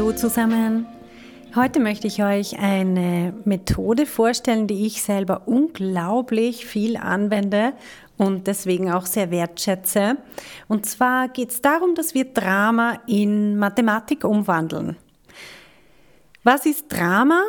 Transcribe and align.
Hallo 0.00 0.12
zusammen. 0.12 0.86
Heute 1.54 1.78
möchte 1.78 2.06
ich 2.06 2.24
euch 2.24 2.58
eine 2.58 3.34
Methode 3.44 4.06
vorstellen, 4.06 4.66
die 4.66 4.86
ich 4.86 5.02
selber 5.02 5.42
unglaublich 5.44 6.64
viel 6.64 6.96
anwende 6.96 7.74
und 8.16 8.46
deswegen 8.46 8.90
auch 8.90 9.04
sehr 9.04 9.30
wertschätze. 9.30 10.16
Und 10.68 10.86
zwar 10.86 11.28
geht 11.28 11.50
es 11.50 11.60
darum, 11.60 11.94
dass 11.94 12.14
wir 12.14 12.24
Drama 12.24 12.98
in 13.06 13.58
Mathematik 13.58 14.24
umwandeln. 14.24 14.96
Was 16.44 16.64
ist 16.64 16.86
Drama? 16.88 17.42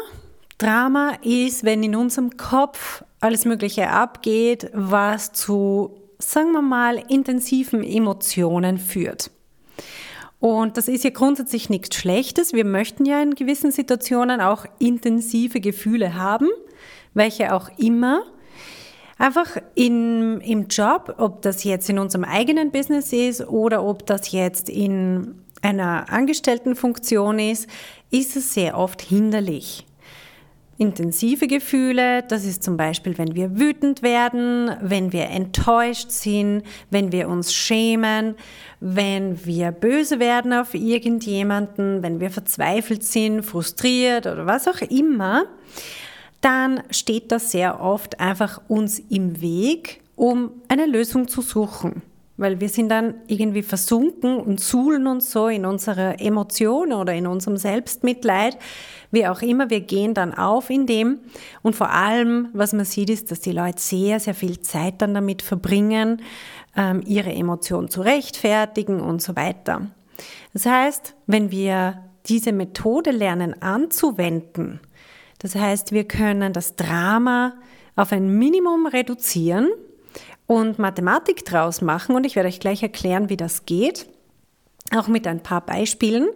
Drama 0.57 1.13
ist, 1.23 1.63
wenn 1.63 1.84
in 1.84 1.95
unserem 1.95 2.35
Kopf 2.35 3.05
alles 3.21 3.45
Mögliche 3.45 3.90
abgeht, 3.90 4.70
was 4.73 5.31
zu, 5.31 6.02
sagen 6.20 6.52
wir 6.52 6.62
mal, 6.62 7.02
intensiven 7.07 7.81
Emotionen 7.81 8.77
führt. 8.77 9.31
Und 10.41 10.76
das 10.76 10.88
ist 10.88 11.04
ja 11.04 11.12
grundsätzlich 11.12 11.70
nichts 11.70 11.95
Schlechtes. 11.95 12.52
Wir 12.52 12.66
möchten 12.66 13.05
ja 13.05 13.22
in 13.22 13.36
gewissen 13.36 13.72
Situationen 13.72 14.41
auch 14.41 14.66
intensive 14.80 15.62
Gefühle 15.62 16.15
haben, 16.15 16.49
welche 17.13 17.54
auch 17.54 17.70
immer. 17.77 18.24
Einfach 19.20 19.57
in, 19.76 20.41
im 20.41 20.68
Job, 20.68 21.13
ob 21.20 21.43
das 21.43 21.63
jetzt 21.63 21.91
in 21.91 21.99
unserem 21.99 22.24
eigenen 22.24 22.71
Business 22.71 23.13
ist 23.13 23.48
oder 23.48 23.85
ob 23.85 24.07
das 24.07 24.32
jetzt 24.32 24.68
in 24.68 25.35
einer 25.62 26.12
Angestelltenfunktion 26.12 27.37
ist, 27.37 27.70
ist 28.10 28.35
es 28.35 28.55
sehr 28.55 28.76
oft 28.76 28.99
hinderlich 28.99 29.85
intensive 30.82 31.46
Gefühle. 31.46 32.24
Das 32.24 32.43
ist 32.43 32.63
zum 32.63 32.76
Beispiel, 32.76 33.15
wenn 33.20 33.35
wir 33.35 33.60
wütend 33.60 34.01
werden, 34.01 34.71
wenn 34.82 35.13
wir 35.13 35.29
enttäuscht 35.29 36.10
sind, 36.10 36.63
wenn 36.90 37.12
wir 37.12 37.29
uns 37.29 37.54
schämen, 37.54 38.34
wenn 38.79 39.46
wir 39.46 39.71
böse 39.71 40.20
werden 40.20 40.54
auf 40.54 40.74
irgendjemanden, 40.74 42.02
wenn 42.02 42.20
wir 42.20 42.32
verzweifelt 42.32 43.04
sind, 43.04 43.43
frustriert 43.43 44.26
oder 44.26 44.48
was 44.48 44.68
auch 44.68 44.82
immer, 44.82 45.46
dann 46.41 46.82
steht 46.90 47.32
das 47.32 47.52
sehr 47.52 47.79
oft 47.79 48.20
einfach 48.20 48.59
uns 48.68 48.98
im 48.98 49.40
Weg, 49.40 50.02
um 50.15 50.49
eine 50.68 50.87
Lösung 50.87 51.27
zu 51.27 51.41
suchen 51.41 52.02
weil 52.41 52.59
wir 52.59 52.70
sind 52.70 52.89
dann 52.89 53.13
irgendwie 53.27 53.61
versunken 53.61 54.39
und 54.39 54.59
suhlen 54.59 55.05
uns 55.05 55.31
so 55.31 55.47
in 55.47 55.63
unserer 55.63 56.20
Emotion 56.20 56.91
oder 56.91 57.13
in 57.13 57.27
unserem 57.27 57.55
Selbstmitleid, 57.55 58.57
wie 59.11 59.27
auch 59.27 59.43
immer, 59.43 59.70
wir 59.70 59.81
gehen 59.81 60.15
dann 60.15 60.34
auf 60.34 60.71
in 60.71 60.87
dem 60.87 61.19
und 61.62 61.75
vor 61.75 61.91
allem, 61.91 62.49
was 62.53 62.73
man 62.73 62.85
sieht, 62.85 63.12
ist, 63.12 63.29
dass 63.29 63.41
die 63.41 63.51
Leute 63.51 63.79
sehr, 63.79 64.19
sehr 64.19 64.34
viel 64.34 64.59
Zeit 64.62 65.03
dann 65.03 65.13
damit 65.13 65.44
verbringen, 65.44 66.23
ähm, 66.75 67.03
ihre 67.06 67.31
Emotionen 67.31 67.89
zu 67.89 68.01
rechtfertigen 68.01 69.01
und 69.01 69.22
so 69.22 69.35
weiter. 69.35 69.91
Das 70.53 70.66
heißt, 70.66 71.16
wenn 71.28 71.51
wir 71.51 72.01
diese 72.25 72.53
Methode 72.53 73.12
lernen 73.12 73.62
anzuwenden, 73.62 74.79
das 75.38 75.53
heißt, 75.53 75.91
wir 75.91 76.07
können 76.07 76.53
das 76.53 76.75
Drama 76.75 77.53
auf 77.95 78.12
ein 78.12 78.29
Minimum 78.35 78.88
reduzieren, 78.88 79.68
und 80.51 80.79
Mathematik 80.79 81.45
draus 81.45 81.79
machen 81.79 82.13
und 82.13 82.25
ich 82.25 82.35
werde 82.35 82.50
euch 82.50 82.59
gleich 82.59 82.84
erklären, 82.84 83.29
wie 83.29 83.38
das 83.38 83.66
geht, 83.66 84.06
auch 84.94 85.07
mit 85.07 85.25
ein 85.25 85.41
paar 85.41 85.66
Beispielen, 85.66 86.28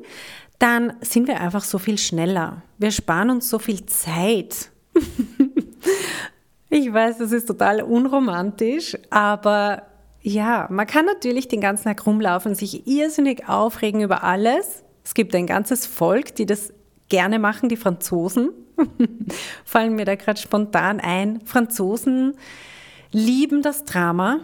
dann 0.58 0.94
sind 1.02 1.28
wir 1.28 1.42
einfach 1.42 1.66
so 1.66 1.80
viel 1.80 1.98
schneller. 1.98 2.62
Wir 2.78 2.92
sparen 2.92 3.30
uns 3.30 3.50
so 3.50 3.60
viel 3.60 3.86
Zeit. 3.88 4.72
ich 6.70 6.94
weiß, 6.94 7.18
das 7.18 7.34
ist 7.34 7.46
total 7.46 7.82
unromantisch, 7.82 8.98
aber 9.10 9.82
ja, 10.22 10.68
man 10.72 10.88
kann 10.88 11.06
natürlich 11.06 11.50
den 11.50 11.60
ganzen 11.60 11.84
Tag 11.84 12.06
rumlaufen, 12.06 12.56
sich 12.56 12.88
irrsinnig 12.88 13.50
aufregen 13.50 14.00
über 14.00 14.24
alles. 14.24 14.86
Es 15.04 15.14
gibt 15.14 15.36
ein 15.36 15.46
ganzes 15.46 15.86
Volk, 15.86 16.36
die 16.36 16.46
das 16.46 16.72
gerne 17.10 17.38
machen, 17.38 17.68
die 17.68 17.76
Franzosen. 17.76 18.52
Fallen 19.66 19.96
mir 19.96 20.06
da 20.06 20.16
gerade 20.16 20.40
spontan 20.40 21.02
ein. 21.02 21.42
Franzosen 21.44 22.36
lieben 23.12 23.62
das 23.62 23.86
Drama. 23.86 24.40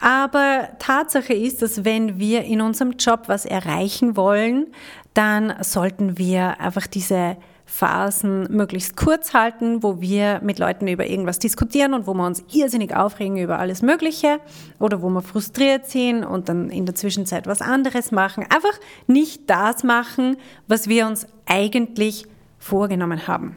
Aber 0.00 0.68
Tatsache 0.78 1.32
ist, 1.32 1.62
dass 1.62 1.84
wenn 1.84 2.18
wir 2.18 2.44
in 2.44 2.60
unserem 2.60 2.92
Job 2.92 3.24
was 3.26 3.46
erreichen 3.46 4.16
wollen, 4.16 4.68
dann 5.14 5.54
sollten 5.62 6.18
wir 6.18 6.60
einfach 6.60 6.86
diese 6.86 7.36
Phasen 7.64 8.44
möglichst 8.50 8.96
kurz 8.96 9.34
halten, 9.34 9.82
wo 9.82 10.00
wir 10.00 10.40
mit 10.42 10.58
Leuten 10.58 10.86
über 10.86 11.06
irgendwas 11.06 11.40
diskutieren 11.40 11.94
und 11.94 12.06
wo 12.06 12.14
wir 12.14 12.24
uns 12.24 12.44
irrsinnig 12.52 12.94
aufregen 12.94 13.36
über 13.38 13.58
alles 13.58 13.82
Mögliche 13.82 14.40
oder 14.78 15.02
wo 15.02 15.08
wir 15.08 15.22
frustriert 15.22 15.86
sind 15.86 16.24
und 16.24 16.48
dann 16.48 16.70
in 16.70 16.86
der 16.86 16.94
Zwischenzeit 16.94 17.46
was 17.46 17.60
anderes 17.60 18.12
machen. 18.12 18.44
Einfach 18.44 18.78
nicht 19.08 19.50
das 19.50 19.82
machen, 19.82 20.36
was 20.68 20.88
wir 20.88 21.06
uns 21.06 21.26
eigentlich 21.44 22.26
vorgenommen 22.58 23.26
haben. 23.26 23.56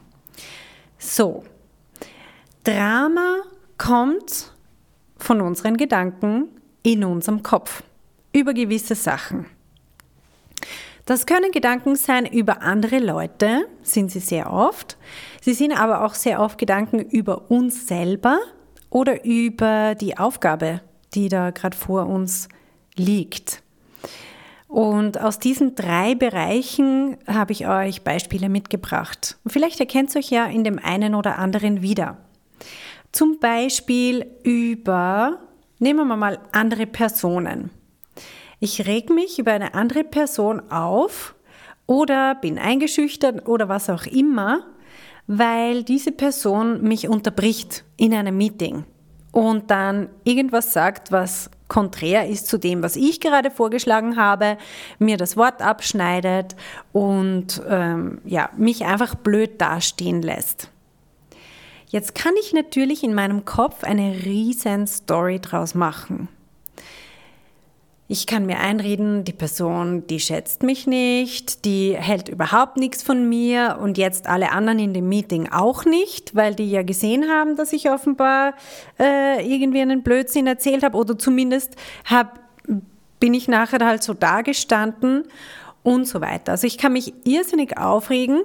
So, 0.98 1.44
Drama 2.64 3.36
kommt 3.80 4.52
von 5.18 5.42
unseren 5.42 5.78
Gedanken 5.78 6.50
in 6.84 7.04
unserem 7.04 7.42
Kopf 7.42 7.82
über 8.32 8.54
gewisse 8.54 8.94
Sachen. 8.94 9.48
Das 11.06 11.26
können 11.26 11.52
Gedanken 11.52 11.96
sein 11.96 12.28
über 12.28 12.62
andere 12.62 13.00
Leute, 13.00 13.66
sind 13.82 14.12
sie 14.12 14.20
sehr 14.20 14.54
oft. 14.54 14.96
Sie 15.42 15.54
sind 15.54 15.72
aber 15.72 16.06
auch 16.06 16.14
sehr 16.14 16.40
oft 16.40 16.60
Gedanken 16.60 17.00
über 17.00 17.50
uns 17.50 17.88
selber 17.88 18.38
oder 18.92 19.26
über 19.26 19.96
die 19.96 20.20
Aufgabe, 20.20 20.82
die 21.16 21.30
da 21.30 21.50
gerade 21.50 21.76
vor 21.76 22.06
uns 22.06 22.48
liegt. 22.96 23.64
Und 24.68 25.20
aus 25.20 25.40
diesen 25.40 25.74
drei 25.74 26.14
Bereichen 26.14 27.18
habe 27.26 27.54
ich 27.54 27.68
euch 27.68 28.04
Beispiele 28.04 28.50
mitgebracht. 28.50 29.40
vielleicht 29.48 29.80
erkennt 29.80 30.14
ihr 30.14 30.20
euch 30.20 30.30
ja 30.30 30.46
in 30.46 30.64
dem 30.64 30.78
einen 30.78 31.16
oder 31.16 31.40
anderen 31.40 31.82
wieder. 31.82 32.18
Zum 33.12 33.40
Beispiel 33.40 34.26
über, 34.44 35.40
nehmen 35.80 36.08
wir 36.08 36.16
mal 36.16 36.40
andere 36.52 36.86
Personen. 36.86 37.72
Ich 38.60 38.86
reg 38.86 39.10
mich 39.10 39.40
über 39.40 39.54
eine 39.54 39.74
andere 39.74 40.04
Person 40.04 40.70
auf 40.70 41.36
oder 41.88 42.36
bin 42.36 42.60
eingeschüchtert 42.60 43.48
oder 43.48 43.70
was 43.70 43.90
auch 43.90 44.06
immer, 44.06 44.66
weil 45.28 45.84
diese 45.84 46.12
Person 46.12 46.82
mich 46.82 47.08
unterbricht 47.08 47.84
in 47.98 48.14
einem 48.14 48.38
Meeting 48.38 48.84
und 49.32 49.72
dann 49.72 50.10
irgendwas 50.24 50.74
sagt, 50.74 51.12
was 51.12 51.50
konträr 51.68 52.28
ist 52.28 52.48
zu 52.48 52.58
dem, 52.58 52.84
was 52.84 52.96
ich 52.96 53.20
gerade 53.20 53.52
vorgeschlagen 53.52 54.18
habe, 54.18 54.58
mir 54.98 55.18
das 55.18 55.38
Wort 55.38 55.62
abschneidet 55.62 56.56
und 56.92 57.62
ähm, 57.70 58.22
ja, 58.26 58.50
mich 58.58 58.86
einfach 58.86 59.16
blöd 59.16 59.62
dastehen 59.62 60.22
lässt. 60.22 60.72
Jetzt 61.90 62.14
kann 62.14 62.34
ich 62.40 62.54
natürlich 62.54 63.04
in 63.04 63.16
meinem 63.16 63.46
Kopf 63.46 63.84
eine 63.84 64.24
riesen 64.24 64.86
Story 64.86 65.40
draus 65.40 65.74
machen. 65.74 66.28
Ich 68.08 68.28
kann 68.28 68.46
mir 68.46 68.60
einreden, 68.60 69.24
die 69.24 69.34
Person, 69.34 70.06
die 70.08 70.20
schätzt 70.20 70.62
mich 70.62 70.86
nicht, 70.86 71.66
die 71.66 71.96
hält 71.96 72.30
überhaupt 72.30 72.78
nichts 72.78 73.02
von 73.02 73.28
mir 73.28 73.80
und 73.82 73.98
jetzt 73.98 74.28
alle 74.28 74.52
anderen 74.52 74.80
in 74.80 74.94
dem 74.94 75.10
Meeting 75.10 75.50
auch 75.52 75.86
nicht, 75.86 76.36
weil 76.36 76.56
die 76.56 76.70
ja 76.70 76.84
gesehen 76.84 77.28
haben, 77.30 77.56
dass 77.56 77.74
ich 77.74 77.90
offenbar 77.90 78.54
äh, 79.00 79.44
irgendwie 79.48 79.82
einen 79.82 80.04
Blödsinn 80.04 80.46
erzählt 80.48 80.84
habe 80.84 80.98
oder 80.98 81.18
zumindest 81.18 81.76
hab, 82.06 82.40
bin 83.20 83.34
ich 83.34 83.48
nachher 83.48 83.84
halt 83.86 84.02
so 84.04 84.14
dagestanden 84.14 85.24
und 85.84 86.08
so 86.08 86.22
weiter. 86.22 86.54
Also 86.54 86.68
ich 86.68 86.78
kann 86.78 86.94
mich 86.94 87.14
irrsinnig 87.26 87.78
aufregen, 87.78 88.42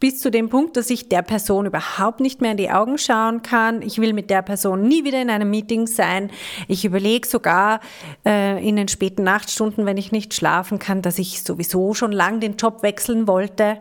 bis 0.00 0.20
zu 0.20 0.30
dem 0.30 0.48
Punkt, 0.48 0.76
dass 0.76 0.90
ich 0.90 1.08
der 1.08 1.22
Person 1.22 1.66
überhaupt 1.66 2.20
nicht 2.20 2.40
mehr 2.40 2.52
in 2.52 2.56
die 2.56 2.70
Augen 2.70 2.98
schauen 2.98 3.42
kann. 3.42 3.82
Ich 3.82 3.98
will 4.00 4.12
mit 4.12 4.30
der 4.30 4.42
Person 4.42 4.82
nie 4.82 5.04
wieder 5.04 5.20
in 5.20 5.30
einem 5.30 5.50
Meeting 5.50 5.86
sein. 5.86 6.30
Ich 6.68 6.84
überlege 6.84 7.26
sogar 7.26 7.80
äh, 8.24 8.66
in 8.66 8.76
den 8.76 8.88
späten 8.88 9.24
Nachtstunden, 9.24 9.86
wenn 9.86 9.96
ich 9.96 10.12
nicht 10.12 10.34
schlafen 10.34 10.78
kann, 10.78 11.02
dass 11.02 11.18
ich 11.18 11.42
sowieso 11.42 11.94
schon 11.94 12.12
lang 12.12 12.40
den 12.40 12.56
Job 12.56 12.82
wechseln 12.82 13.26
wollte 13.26 13.78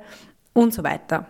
und 0.54 0.74
so 0.74 0.84
weiter. 0.84 1.28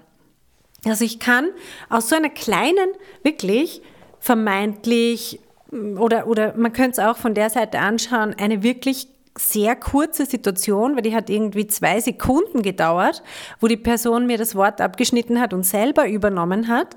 Also 0.85 1.03
ich 1.03 1.19
kann 1.19 1.49
aus 1.89 2.09
so 2.09 2.15
einer 2.15 2.29
kleinen, 2.29 2.89
wirklich 3.23 3.81
vermeintlich 4.19 5.39
oder, 5.71 6.27
oder 6.27 6.55
man 6.55 6.71
könnte 6.71 6.91
es 6.91 6.99
auch 6.99 7.17
von 7.17 7.33
der 7.33 7.49
Seite 7.49 7.79
anschauen, 7.79 8.35
eine 8.39 8.63
wirklich 8.63 9.09
sehr 9.37 9.75
kurze 9.75 10.25
Situation, 10.25 10.95
weil 10.95 11.03
die 11.03 11.15
hat 11.15 11.29
irgendwie 11.29 11.67
zwei 11.67 11.99
Sekunden 11.99 12.61
gedauert, 12.61 13.23
wo 13.59 13.67
die 13.67 13.77
Person 13.77 14.27
mir 14.27 14.37
das 14.37 14.55
Wort 14.55 14.81
abgeschnitten 14.81 15.39
hat 15.39 15.53
und 15.53 15.63
selber 15.63 16.07
übernommen 16.07 16.67
hat. 16.67 16.95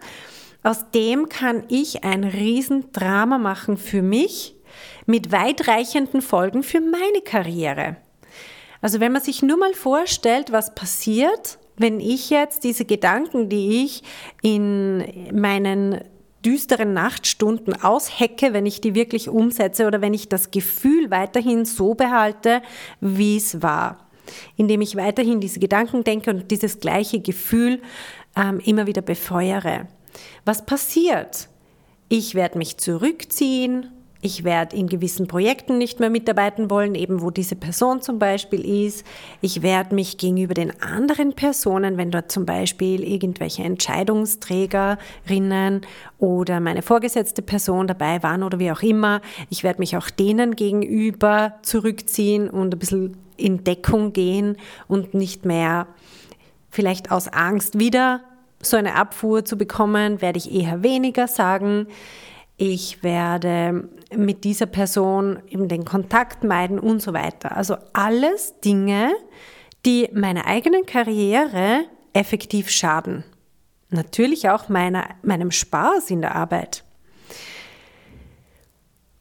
Aus 0.62 0.90
dem 0.94 1.28
kann 1.28 1.64
ich 1.68 2.04
ein 2.04 2.24
Riesendrama 2.24 3.38
machen 3.38 3.76
für 3.76 4.02
mich 4.02 4.56
mit 5.06 5.32
weitreichenden 5.32 6.22
Folgen 6.22 6.62
für 6.62 6.80
meine 6.80 7.22
Karriere. 7.24 7.96
Also 8.82 9.00
wenn 9.00 9.12
man 9.12 9.22
sich 9.22 9.42
nur 9.42 9.58
mal 9.58 9.74
vorstellt, 9.74 10.52
was 10.52 10.74
passiert, 10.74 11.58
wenn 11.76 12.00
ich 12.00 12.30
jetzt 12.30 12.64
diese 12.64 12.84
Gedanken, 12.84 13.48
die 13.48 13.84
ich 13.84 14.02
in 14.42 15.38
meinen 15.38 16.00
düsteren 16.44 16.92
Nachtstunden 16.92 17.82
aushecke, 17.82 18.52
wenn 18.52 18.66
ich 18.66 18.80
die 18.80 18.94
wirklich 18.94 19.28
umsetze 19.28 19.86
oder 19.86 20.00
wenn 20.00 20.14
ich 20.14 20.28
das 20.28 20.50
Gefühl 20.50 21.10
weiterhin 21.10 21.64
so 21.64 21.94
behalte, 21.94 22.62
wie 23.00 23.36
es 23.36 23.62
war. 23.62 24.08
Indem 24.56 24.80
ich 24.80 24.96
weiterhin 24.96 25.40
diese 25.40 25.60
Gedanken 25.60 26.04
denke 26.04 26.30
und 26.30 26.50
dieses 26.50 26.80
gleiche 26.80 27.20
Gefühl 27.20 27.82
ähm, 28.36 28.60
immer 28.64 28.86
wieder 28.86 29.02
befeuere. 29.02 29.88
Was 30.44 30.64
passiert? 30.64 31.48
Ich 32.08 32.34
werde 32.34 32.58
mich 32.58 32.76
zurückziehen, 32.78 33.90
ich 34.22 34.44
werde 34.44 34.76
in 34.76 34.86
gewissen 34.86 35.26
Projekten 35.26 35.78
nicht 35.78 35.98
mehr 35.98 36.10
mitarbeiten 36.10 36.68
wollen, 36.68 36.94
eben 36.94 37.22
wo 37.22 37.30
diese 37.30 37.56
Person 37.56 38.02
zum 38.02 38.18
Beispiel 38.18 38.86
ist. 38.86 39.06
Ich 39.40 39.62
werde 39.62 39.94
mich 39.94 40.18
gegenüber 40.18 40.52
den 40.52 40.78
anderen 40.82 41.32
Personen, 41.32 41.96
wenn 41.96 42.10
dort 42.10 42.30
zum 42.30 42.44
Beispiel 42.44 43.02
irgendwelche 43.02 43.62
Entscheidungsträgerinnen 43.62 45.80
oder 46.18 46.60
meine 46.60 46.82
vorgesetzte 46.82 47.40
Person 47.40 47.86
dabei 47.86 48.22
waren 48.22 48.42
oder 48.42 48.58
wie 48.58 48.70
auch 48.70 48.82
immer, 48.82 49.22
ich 49.48 49.64
werde 49.64 49.78
mich 49.78 49.96
auch 49.96 50.10
denen 50.10 50.54
gegenüber 50.54 51.54
zurückziehen 51.62 52.50
und 52.50 52.74
ein 52.74 52.78
bisschen 52.78 53.16
in 53.38 53.64
Deckung 53.64 54.12
gehen 54.12 54.58
und 54.86 55.14
nicht 55.14 55.46
mehr 55.46 55.86
vielleicht 56.68 57.10
aus 57.10 57.28
Angst 57.28 57.78
wieder 57.78 58.20
so 58.62 58.76
eine 58.76 58.96
Abfuhr 58.96 59.46
zu 59.46 59.56
bekommen, 59.56 60.20
werde 60.20 60.38
ich 60.38 60.52
eher 60.52 60.82
weniger 60.82 61.26
sagen. 61.26 61.86
Ich 62.62 63.02
werde 63.02 63.88
mit 64.14 64.44
dieser 64.44 64.66
Person 64.66 65.38
eben 65.48 65.66
den 65.66 65.86
Kontakt 65.86 66.44
meiden 66.44 66.78
und 66.78 67.00
so 67.00 67.14
weiter. 67.14 67.56
Also 67.56 67.76
alles 67.94 68.60
Dinge, 68.60 69.14
die 69.86 70.10
meiner 70.12 70.44
eigenen 70.44 70.84
Karriere 70.84 71.86
effektiv 72.12 72.68
schaden. 72.68 73.24
Natürlich 73.88 74.50
auch 74.50 74.68
meiner, 74.68 75.08
meinem 75.22 75.52
Spaß 75.52 76.10
in 76.10 76.20
der 76.20 76.34
Arbeit. 76.34 76.84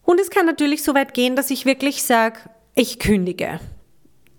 Und 0.04 0.20
es 0.20 0.30
kann 0.30 0.46
natürlich 0.46 0.84
so 0.84 0.94
weit 0.94 1.14
gehen, 1.14 1.38
dass 1.38 1.50
ich 1.50 1.66
wirklich 1.66 2.04
sage, 2.04 2.40
ich 2.76 3.00
kündige. 3.00 3.62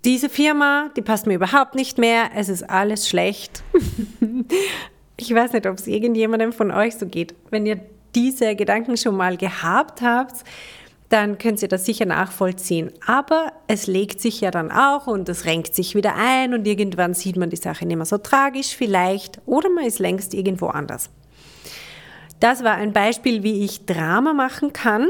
Diese 0.05 0.29
Firma, 0.29 0.91
die 0.94 1.00
passt 1.00 1.26
mir 1.26 1.37
überhaupt 1.37 1.75
nicht 1.75 1.97
mehr, 1.97 2.32
es 2.35 2.50
ist 2.50 2.69
alles 2.69 3.08
schlecht. 3.08 3.62
ich 5.17 5.35
weiß 5.35 5.55
nicht, 5.55 5.67
ob 5.67 5.79
es 5.79 5.87
irgendjemandem 5.87 6.52
von 6.52 6.70
euch 6.70 6.97
so 6.97 7.06
geht. 7.06 7.35
Wenn 7.49 7.64
ihr 7.64 7.81
diese 8.15 8.57
Gedanken 8.57 8.97
schon 8.97 9.17
mal 9.17 9.37
gehabt 9.37 10.03
habt, 10.03 10.45
dann 11.11 11.39
könnt 11.39 11.61
ihr 11.61 11.69
das 11.69 11.85
sicher 11.85 12.07
nachvollziehen. 12.07 12.93
Aber 13.05 13.53
es 13.67 13.87
legt 13.87 14.21
sich 14.21 14.41
ja 14.41 14.51
dann 14.51 14.71
auch 14.71 15.09
und 15.09 15.29
es 15.29 15.45
renkt 15.45 15.75
sich 15.75 15.95
wieder 15.95 16.15
ein 16.17 16.55
und 16.55 16.67
irgendwann 16.67 17.15
sieht 17.15 17.37
man 17.37 17.51
die 17.51 17.57
Sache 17.57 17.85
nicht 17.85 17.97
mehr 17.97 18.07
so 18.07 18.19
tragisch 18.19 18.77
vielleicht 18.77 19.41
oder 19.45 19.69
man 19.69 19.85
ist 19.85 19.99
längst 19.99 20.35
irgendwo 20.35 20.69
anders. 20.69 21.11
Das 22.39 22.65
war 22.65 22.75
ein 22.75 22.93
Beispiel, 22.93 23.43
wie 23.43 23.65
ich 23.65 23.87
Drama 23.87 24.33
machen 24.33 24.73
kann 24.73 25.09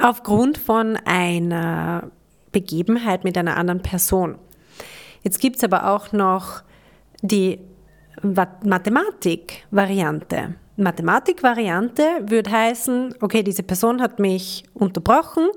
aufgrund 0.00 0.56
von 0.56 0.96
einer 1.04 2.10
Begebenheit 2.52 3.24
mit 3.24 3.36
einer 3.36 3.56
anderen 3.56 3.82
Person. 3.82 4.38
Jetzt 5.22 5.40
gibt 5.40 5.56
es 5.56 5.64
aber 5.64 5.90
auch 5.90 6.12
noch 6.12 6.62
die 7.22 7.58
Mathematik-Variante. 8.22 10.54
Mathematik-Variante 10.80 12.02
würde 12.26 12.50
heißen, 12.50 13.14
okay, 13.20 13.42
diese 13.42 13.62
Person 13.62 14.00
hat 14.00 14.18
mich 14.18 14.64
unterbrochen. 14.74 15.48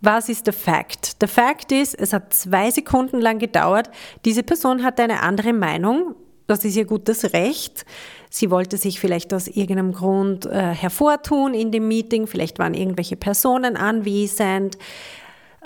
Was 0.00 0.28
ist 0.28 0.46
der 0.46 0.52
Fact? 0.52 1.22
Der 1.22 1.28
Fact 1.28 1.70
ist, 1.70 1.94
es 1.94 2.12
hat 2.12 2.34
zwei 2.34 2.70
Sekunden 2.70 3.20
lang 3.20 3.38
gedauert. 3.38 3.90
Diese 4.24 4.42
Person 4.42 4.82
hat 4.82 4.98
eine 4.98 5.22
andere 5.22 5.52
Meinung. 5.52 6.16
Das 6.46 6.64
ist 6.64 6.76
ihr 6.76 6.84
gutes 6.84 7.32
Recht. 7.32 7.84
Sie 8.28 8.50
wollte 8.50 8.78
sich 8.78 8.98
vielleicht 8.98 9.32
aus 9.32 9.46
irgendeinem 9.46 9.92
Grund 9.92 10.46
äh, 10.46 10.74
hervortun 10.74 11.54
in 11.54 11.70
dem 11.70 11.86
Meeting. 11.86 12.26
Vielleicht 12.26 12.58
waren 12.58 12.74
irgendwelche 12.74 13.16
Personen 13.16 13.76
anwesend. 13.76 14.76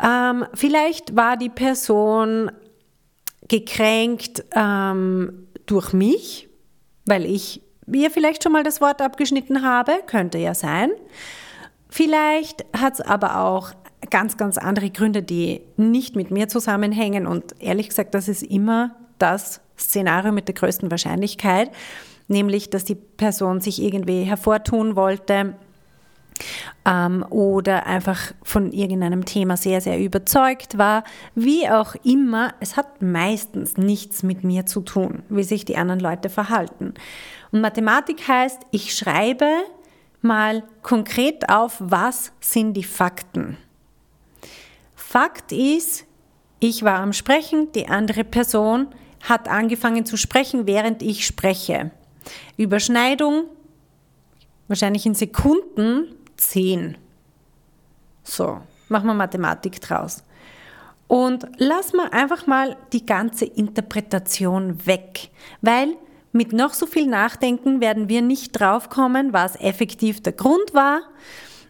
Ähm, 0.02 0.44
vielleicht 0.52 1.16
war 1.16 1.36
die 1.36 1.48
Person 1.48 2.50
gekränkt 3.48 4.44
ähm, 4.54 5.48
durch 5.66 5.92
mich, 5.92 6.48
weil 7.06 7.24
ich 7.24 7.62
ihr 7.92 8.10
vielleicht 8.10 8.42
schon 8.42 8.52
mal 8.52 8.64
das 8.64 8.80
Wort 8.80 9.00
abgeschnitten 9.00 9.62
habe, 9.62 9.92
könnte 10.06 10.38
ja 10.38 10.54
sein. 10.54 10.90
Vielleicht 11.88 12.64
hat 12.76 12.94
es 12.94 13.00
aber 13.00 13.40
auch 13.44 13.72
ganz, 14.10 14.36
ganz 14.36 14.58
andere 14.58 14.90
Gründe, 14.90 15.22
die 15.22 15.62
nicht 15.76 16.16
mit 16.16 16.30
mir 16.30 16.48
zusammenhängen. 16.48 17.26
Und 17.26 17.54
ehrlich 17.60 17.88
gesagt, 17.88 18.14
das 18.14 18.28
ist 18.28 18.42
immer 18.42 18.96
das 19.18 19.60
Szenario 19.78 20.32
mit 20.32 20.48
der 20.48 20.54
größten 20.54 20.90
Wahrscheinlichkeit, 20.90 21.70
nämlich 22.28 22.70
dass 22.70 22.84
die 22.84 22.94
Person 22.94 23.60
sich 23.60 23.82
irgendwie 23.82 24.22
hervortun 24.22 24.96
wollte 24.96 25.54
ähm, 26.84 27.24
oder 27.30 27.86
einfach 27.86 28.32
von 28.42 28.72
irgendeinem 28.72 29.24
Thema 29.24 29.56
sehr, 29.56 29.80
sehr 29.80 29.98
überzeugt 29.98 30.78
war. 30.78 31.04
Wie 31.34 31.68
auch 31.68 31.94
immer, 32.04 32.54
es 32.60 32.76
hat 32.76 33.02
meistens 33.02 33.76
nichts 33.76 34.22
mit 34.22 34.44
mir 34.44 34.66
zu 34.66 34.80
tun, 34.80 35.22
wie 35.28 35.42
sich 35.42 35.64
die 35.64 35.76
anderen 35.76 36.00
Leute 36.00 36.28
verhalten. 36.28 36.94
Und 37.52 37.60
Mathematik 37.60 38.26
heißt, 38.26 38.62
ich 38.70 38.94
schreibe 38.96 39.48
mal 40.20 40.62
konkret 40.82 41.48
auf, 41.48 41.76
was 41.78 42.32
sind 42.40 42.74
die 42.74 42.84
Fakten. 42.84 43.56
Fakt 44.94 45.52
ist, 45.52 46.04
ich 46.58 46.82
war 46.82 47.00
am 47.00 47.12
Sprechen, 47.12 47.70
die 47.72 47.88
andere 47.88 48.24
Person 48.24 48.88
hat 49.22 49.48
angefangen 49.48 50.06
zu 50.06 50.16
sprechen, 50.16 50.66
während 50.66 51.02
ich 51.02 51.26
spreche. 51.26 51.90
Überschneidung, 52.56 53.44
wahrscheinlich 54.68 55.06
in 55.06 55.14
Sekunden, 55.14 56.14
10. 56.36 56.96
So, 58.22 58.60
machen 58.88 59.06
wir 59.06 59.14
Mathematik 59.14 59.80
draus. 59.80 60.22
Und 61.08 61.46
lass 61.58 61.92
mal 61.92 62.08
einfach 62.10 62.46
mal 62.46 62.76
die 62.92 63.06
ganze 63.06 63.44
Interpretation 63.44 64.86
weg, 64.86 65.30
weil 65.60 65.96
mit 66.32 66.52
noch 66.52 66.74
so 66.74 66.86
viel 66.86 67.06
Nachdenken 67.06 67.80
werden 67.80 68.08
wir 68.08 68.22
nicht 68.22 68.52
draufkommen, 68.52 69.32
was 69.32 69.56
effektiv 69.56 70.22
der 70.22 70.32
Grund 70.32 70.74
war, 70.74 71.00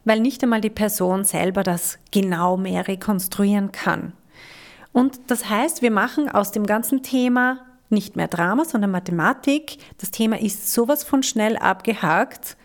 weil 0.04 0.20
nicht 0.20 0.42
einmal 0.42 0.60
die 0.60 0.70
Person 0.70 1.24
selber 1.24 1.62
das 1.62 1.98
genau 2.10 2.56
mehr 2.56 2.88
rekonstruieren 2.88 3.72
kann. 3.72 4.12
Und 4.92 5.20
das 5.26 5.50
heißt, 5.50 5.82
wir 5.82 5.90
machen 5.90 6.30
aus 6.30 6.52
dem 6.52 6.64
ganzen 6.64 7.02
Thema 7.02 7.60
nicht 7.90 8.16
mehr 8.16 8.28
Drama, 8.28 8.64
sondern 8.64 8.90
Mathematik. 8.90 9.78
Das 9.98 10.10
Thema 10.10 10.40
ist 10.40 10.72
sowas 10.72 11.04
von 11.04 11.22
schnell 11.22 11.56
abgehakt 11.56 12.56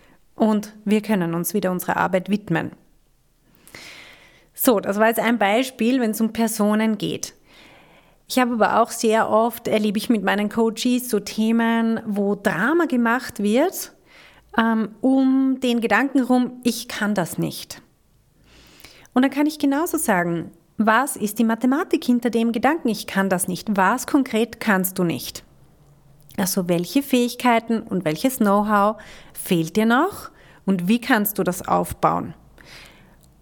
und 0.42 0.74
wir 0.86 1.02
können 1.02 1.36
uns 1.36 1.54
wieder 1.54 1.70
unserer 1.70 1.98
Arbeit 1.98 2.28
widmen. 2.28 2.72
So, 4.56 4.80
das 4.80 4.98
war 4.98 5.08
jetzt 5.08 5.20
ein 5.20 5.38
Beispiel, 5.38 6.02
wenn 6.02 6.12
es 6.12 6.20
um 6.20 6.34
Personen 6.34 6.98
geht. 6.98 7.36
Ich 8.28 8.40
habe 8.40 8.54
aber 8.54 8.82
auch 8.82 8.90
sehr 8.90 9.30
oft, 9.30 9.68
erlebe 9.68 10.00
ich 10.00 10.10
mit 10.10 10.24
meinen 10.24 10.50
Coaches 10.50 11.12
so 11.12 11.20
Themen, 11.20 12.00
wo 12.08 12.34
Drama 12.34 12.86
gemacht 12.86 13.44
wird, 13.44 13.94
ähm, 14.58 14.96
um 15.02 15.60
den 15.60 15.80
Gedanken 15.80 16.24
rum, 16.24 16.60
ich 16.64 16.88
kann 16.88 17.14
das 17.14 17.38
nicht. 17.38 17.80
Und 19.14 19.22
dann 19.22 19.32
kann 19.32 19.46
ich 19.46 19.60
genauso 19.60 19.98
sagen, 19.98 20.50
was 20.78 21.18
ist 21.18 21.38
die 21.38 21.44
Mathematik 21.44 22.04
hinter 22.04 22.32
dem 22.32 22.52
Gedanken, 22.52 22.88
ich 22.88 23.06
kann 23.06 23.30
das 23.30 23.48
nicht? 23.48 23.78
Was 23.78 24.08
konkret 24.08 24.60
kannst 24.60 24.98
du 24.98 25.04
nicht? 25.04 25.44
Also 26.42 26.68
welche 26.68 27.04
Fähigkeiten 27.04 27.84
und 27.84 28.04
welches 28.04 28.38
Know-how 28.38 29.00
fehlt 29.32 29.76
dir 29.76 29.86
noch 29.86 30.32
und 30.66 30.88
wie 30.88 31.00
kannst 31.00 31.38
du 31.38 31.44
das 31.44 31.68
aufbauen? 31.68 32.34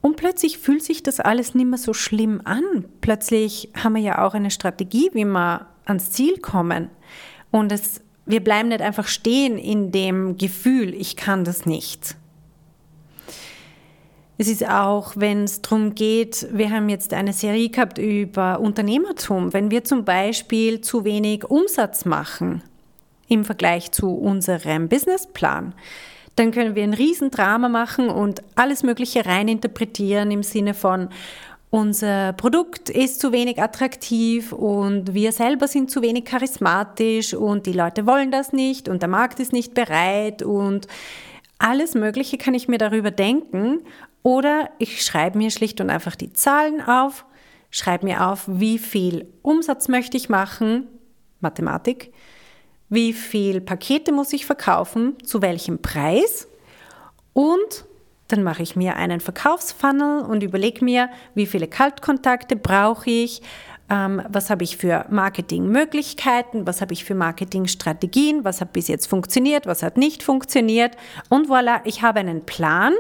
Und 0.01 0.18
plötzlich 0.18 0.58
fühlt 0.58 0.84
sich 0.84 1.01
das 1.01 1.22
alles 1.22 1.56
nicht 1.56 1.68
mehr 1.68 1.77
so 1.77 1.94
schlimm 1.94 2.41
an. 2.44 2.86
Plötzlich 3.00 3.70
haben 3.82 3.96
wir 3.96 4.01
ja 4.01 4.25
auch 4.25 4.34
eine 4.34 4.51
Strategie, 4.51 5.12
wie 5.13 5.24
wir 5.24 5.68
ans 5.86 6.12
Ziel 6.12 6.39
kommen. 6.39 6.89
Und 7.51 7.72
es, 7.72 8.01
wir 8.25 8.44
bleiben 8.44 8.68
nicht 8.68 8.82
einfach 8.82 9.08
stehen 9.08 9.58
in 9.58 9.94
dem 9.94 10.38
Gefühl, 10.38 10.94
ich 10.94 11.15
kann 11.15 11.46
das 11.46 11.65
nicht. 11.65 12.18
Es 14.38 14.50
ist 14.50 14.68
auch, 14.68 15.13
wenn 15.15 15.46
es 15.46 15.62
darum 15.62 15.96
geht, 15.96 16.50
wir 16.51 16.70
haben 16.70 16.89
jetzt 16.89 17.13
eine 17.13 17.32
Serie 17.32 17.70
gehabt 17.70 17.98
über 17.98 18.60
Unternehmertum. 18.60 19.53
Wenn 19.53 19.72
wir 19.72 19.86
zum 19.86 20.03
Beispiel 20.03 20.82
zu 20.82 21.06
wenig 21.06 21.46
Umsatz 21.46 22.03
machen 22.03 22.62
im 23.29 23.45
Vergleich 23.45 23.91
zu 23.91 24.13
unserem 24.13 24.89
Businessplan, 24.89 25.74
dann 26.36 26.51
können 26.51 26.75
wir 26.75 26.83
ein 26.83 26.93
Riesendrama 26.93 27.69
machen 27.69 28.09
und 28.09 28.41
alles 28.55 28.83
Mögliche 28.83 29.25
reininterpretieren 29.25 30.31
im 30.31 30.43
Sinne 30.43 30.74
von, 30.74 31.09
unser 31.71 32.33
Produkt 32.33 32.89
ist 32.89 33.19
zu 33.19 33.31
wenig 33.31 33.62
attraktiv 33.62 34.53
und 34.53 35.13
wir 35.13 35.31
selber 35.31 35.67
sind 35.67 35.91
zu 35.91 36.01
wenig 36.01 36.25
charismatisch 36.25 37.36
und 37.36 37.67
die 37.67 37.74
Leute 37.74 38.07
wollen 38.07 38.31
das 38.31 38.53
nicht 38.53 38.89
und 38.89 39.03
der 39.03 39.09
Markt 39.09 39.39
ist 39.39 39.53
nicht 39.53 39.75
bereit 39.75 40.41
und 40.41 40.88
alles 41.59 41.93
Mögliche 41.93 42.39
kann 42.39 42.55
ich 42.55 42.67
mir 42.67 42.79
darüber 42.79 43.12
denken. 43.12 43.81
Oder 44.24 44.69
ich 44.79 45.03
schreibe 45.03 45.38
mir 45.38 45.51
schlicht 45.51 45.79
und 45.79 45.89
einfach 45.89 46.15
die 46.15 46.33
Zahlen 46.33 46.81
auf, 46.81 47.25
schreibe 47.69 48.05
mir 48.05 48.27
auf, 48.27 48.45
wie 48.48 48.79
viel 48.79 49.27
Umsatz 49.43 49.88
möchte 49.89 50.17
ich 50.17 50.27
machen, 50.27 50.88
Mathematik, 51.39 52.12
wie 52.89 53.13
viel 53.13 53.62
Pakete 53.62 54.12
muss 54.12 54.34
ich 54.34 54.46
verkaufen, 54.46 55.15
zu 55.24 55.41
welchem 55.41 55.81
Preis 55.81 56.48
und 57.34 57.86
dann 58.29 58.43
mache 58.43 58.62
ich 58.62 58.75
mir 58.75 58.96
einen 58.96 59.22
Verkaufsfunnel 59.22 60.22
und 60.22 60.43
überlege 60.43 60.86
mir, 60.86 61.10
wie 61.34 61.48
viele 61.48 61.67
Kaltkontakte 61.67 62.55
brauche 62.55 63.10
ich, 63.10 63.41
ähm, 63.89 64.22
was 64.29 64.50
habe 64.51 64.63
ich 64.63 64.77
für 64.77 65.05
Marketingmöglichkeiten, 65.10 66.67
was 66.67 66.79
habe 66.81 66.93
ich 66.93 67.03
für 67.03 67.15
Marketingstrategien, 67.15 68.46
was 68.46 68.62
hat 68.62 68.72
bis 68.72 68.88
jetzt 68.88 69.08
funktioniert, 69.08 69.65
was 69.65 69.81
hat 69.81 69.98
nicht 69.98 70.22
funktioniert. 70.22 70.96
Und 71.29 71.50
voilà, 71.50 71.81
ich 71.86 72.03
habe 72.03 72.19
einen 72.19 72.46
Plan, 72.46 72.93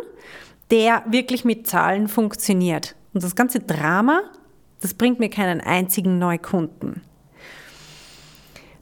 der 0.71 1.03
wirklich 1.07 1.45
mit 1.45 1.67
Zahlen 1.67 2.07
funktioniert. 2.07 2.95
Und 3.13 3.23
das 3.23 3.35
ganze 3.35 3.59
Drama, 3.59 4.21
das 4.81 4.95
bringt 4.95 5.19
mir 5.19 5.29
keinen 5.29 5.61
einzigen 5.61 6.17
Neukunden. 6.17 7.01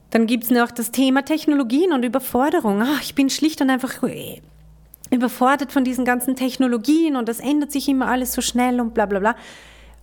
Dann 0.10 0.26
gibt 0.26 0.46
es 0.46 0.52
noch 0.52 0.72
das 0.72 0.92
Thema 0.92 1.24
Technologien 1.24 1.92
und 1.92 2.04
Überforderung. 2.04 2.82
Ach, 2.82 3.02
ich 3.02 3.16
bin 3.16 3.30
schlicht 3.30 3.62
und 3.62 3.70
einfach 3.70 4.04
äh, 4.04 4.42
überfordert 5.12 5.72
von 5.72 5.84
diesen 5.84 6.06
ganzen 6.06 6.36
Technologien 6.36 7.16
und 7.16 7.28
das 7.28 7.40
ändert 7.40 7.72
sich 7.72 7.90
immer 7.90 8.08
alles 8.08 8.34
so 8.34 8.42
schnell 8.42 8.80
und 8.80 8.94
bla 8.94 9.06
bla 9.06 9.20
bla. 9.20 9.36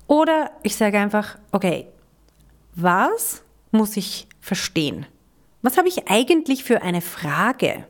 Oder 0.07 0.51
ich 0.63 0.77
sage 0.77 0.99
einfach, 0.99 1.39
okay, 1.53 1.87
was 2.75 3.43
muss 3.71 3.97
ich 3.97 4.27
verstehen? 4.41 5.07
Was 5.63 5.79
habe 5.79 5.89
ich 5.89 6.09
eigentlich 6.09 6.65
für 6.65 6.83
eine 6.83 7.01
Frage? 7.01 7.87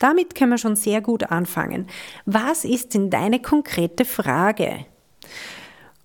Damit 0.00 0.34
können 0.34 0.50
wir 0.50 0.58
schon 0.58 0.74
sehr 0.76 1.00
gut 1.00 1.30
anfangen. 1.30 1.86
Was 2.26 2.64
ist 2.64 2.94
denn 2.94 3.10
deine 3.10 3.40
konkrete 3.40 4.04
Frage? 4.04 4.86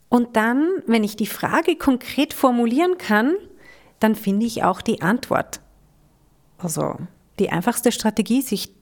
Und 0.10 0.36
dann, 0.36 0.68
wenn 0.86 1.04
ich 1.04 1.16
die 1.16 1.28
Frage 1.28 1.76
konkret 1.76 2.34
formulieren 2.34 2.98
kann, 2.98 3.36
dann 4.00 4.16
finde 4.16 4.46
ich 4.46 4.64
auch 4.64 4.82
die 4.82 5.02
Antwort. 5.02 5.60
Also 6.58 6.96
die 7.40 7.50
einfachste 7.50 7.92
Strategie 7.92 8.40
ist, 8.40 8.52
ich 8.52 8.74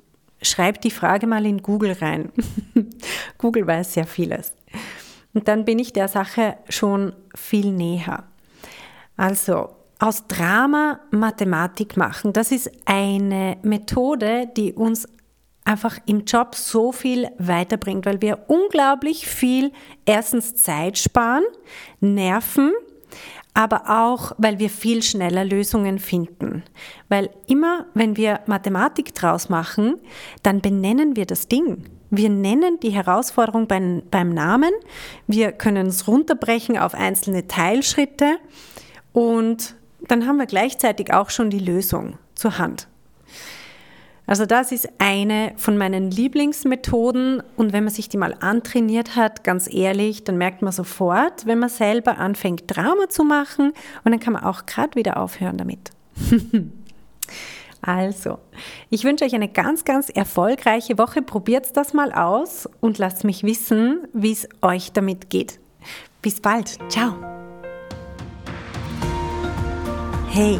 schreibe 0.42 0.80
die 0.80 0.92
Frage 0.92 1.28
mal 1.28 1.46
in 1.46 1.62
Google 1.62 1.94
rein. 1.94 2.32
Google 3.38 3.68
weiß 3.68 3.94
sehr 3.94 4.08
vieles. 4.08 4.54
Und 5.34 5.48
dann 5.48 5.66
bin 5.66 5.80
ich 5.80 5.94
der 5.94 6.08
Sache 6.08 6.58
schon 6.70 7.14
viel 7.36 7.72
näher. 7.72 8.24
Also, 9.16 9.70
aus 10.00 10.28
Drama 10.28 11.00
Mathematik 11.12 11.98
machen, 11.98 12.34
das 12.34 12.52
ist 12.52 12.72
eine 12.86 13.58
Methode, 13.64 14.48
die 14.56 14.74
uns 14.74 15.08
einfach 15.64 16.00
im 16.06 16.24
Job 16.26 16.56
so 16.56 16.92
viel 16.92 17.30
weiterbringt, 17.38 18.06
weil 18.06 18.22
wir 18.22 18.46
unglaublich 18.48 19.28
viel 19.28 19.72
erstens 20.06 20.56
Zeit 20.56 20.98
sparen, 20.98 21.44
Nerven, 22.00 22.72
aber 23.58 23.90
auch, 23.90 24.34
weil 24.38 24.60
wir 24.60 24.70
viel 24.70 25.02
schneller 25.02 25.44
Lösungen 25.44 25.98
finden. 25.98 26.62
Weil 27.10 27.32
immer, 27.48 27.88
wenn 27.96 28.16
wir 28.16 28.42
Mathematik 28.46 29.16
draus 29.16 29.50
machen, 29.50 29.96
dann 30.44 30.62
benennen 30.62 31.16
wir 31.16 31.26
das 31.26 31.48
Ding. 31.48 31.86
Wir 32.12 32.30
nennen 32.30 32.80
die 32.84 32.92
Herausforderung 32.92 33.68
beim, 33.68 34.04
beim 34.12 34.30
Namen, 34.30 34.70
wir 35.26 35.54
können 35.54 35.88
es 35.88 36.08
runterbrechen 36.08 36.78
auf 36.78 36.94
einzelne 36.94 37.48
Teilschritte 37.48 38.38
und 39.12 39.76
dann 40.08 40.28
haben 40.28 40.38
wir 40.38 40.46
gleichzeitig 40.46 41.12
auch 41.12 41.32
schon 41.32 41.50
die 41.50 41.58
Lösung 41.58 42.20
zur 42.36 42.60
Hand. 42.60 42.88
Also 44.28 44.46
das 44.46 44.74
ist 44.74 44.90
eine 44.98 45.54
von 45.56 45.78
meinen 45.78 46.12
Lieblingsmethoden 46.12 47.42
und 47.56 47.72
wenn 47.72 47.86
man 47.86 47.94
sich 47.94 48.10
die 48.10 48.18
mal 48.18 48.36
antrainiert 48.42 49.16
hat, 49.16 49.46
ganz 49.46 49.74
ehrlich, 49.74 50.26
dann 50.26 50.38
merkt 50.38 50.62
man 50.62 50.74
sofort, 50.74 51.46
wenn 51.46 51.60
man 51.60 51.70
selber 51.70 52.18
anfängt, 52.18 52.64
Drama 52.68 53.08
zu 53.08 53.24
machen 53.24 53.72
und 54.04 54.12
dann 54.12 54.20
kann 54.20 54.34
man 54.34 54.44
auch 54.44 54.66
gerade 54.66 54.96
wieder 54.96 55.16
aufhören 55.16 55.58
damit. 55.58 55.92
also, 57.82 58.40
ich 58.90 59.06
wünsche 59.06 59.24
euch 59.24 59.34
eine 59.34 59.48
ganz, 59.48 59.86
ganz 59.86 60.10
erfolgreiche 60.10 60.98
Woche. 60.98 61.22
Probiert 61.22 61.78
das 61.78 61.94
mal 61.94 62.12
aus 62.12 62.68
und 62.82 62.98
lasst 62.98 63.24
mich 63.24 63.44
wissen, 63.44 64.08
wie 64.12 64.34
es 64.34 64.50
euch 64.62 64.92
damit 64.92 65.30
geht. 65.30 65.58
Bis 66.22 66.42
bald. 66.42 66.78
Ciao. 66.90 67.16
Hey, 70.30 70.60